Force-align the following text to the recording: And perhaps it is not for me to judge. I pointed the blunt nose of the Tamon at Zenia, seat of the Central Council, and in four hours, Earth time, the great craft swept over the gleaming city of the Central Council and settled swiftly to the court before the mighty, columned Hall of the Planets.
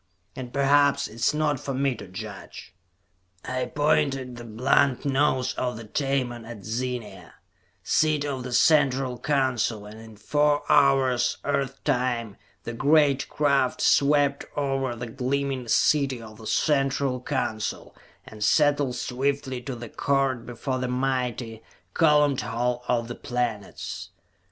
And 0.35 0.51
perhaps 0.51 1.07
it 1.07 1.13
is 1.13 1.31
not 1.31 1.59
for 1.59 1.75
me 1.75 1.93
to 1.93 2.07
judge. 2.07 2.73
I 3.45 3.65
pointed 3.65 4.35
the 4.35 4.43
blunt 4.43 5.05
nose 5.05 5.53
of 5.53 5.77
the 5.77 5.83
Tamon 5.83 6.43
at 6.43 6.63
Zenia, 6.65 7.35
seat 7.83 8.25
of 8.25 8.41
the 8.41 8.51
Central 8.51 9.19
Council, 9.19 9.85
and 9.85 9.99
in 10.01 10.15
four 10.17 10.63
hours, 10.71 11.37
Earth 11.45 11.83
time, 11.83 12.35
the 12.63 12.73
great 12.73 13.29
craft 13.29 13.79
swept 13.79 14.43
over 14.57 14.95
the 14.95 15.05
gleaming 15.05 15.67
city 15.67 16.19
of 16.19 16.39
the 16.39 16.47
Central 16.47 17.21
Council 17.21 17.95
and 18.25 18.43
settled 18.43 18.95
swiftly 18.95 19.61
to 19.61 19.75
the 19.75 19.87
court 19.89 20.47
before 20.47 20.79
the 20.79 20.87
mighty, 20.87 21.61
columned 21.93 22.41
Hall 22.41 22.83
of 22.87 23.07
the 23.07 23.13
Planets. 23.13 24.09